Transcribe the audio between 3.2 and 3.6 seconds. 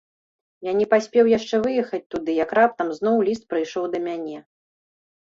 ліст